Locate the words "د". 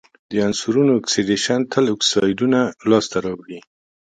0.29-0.31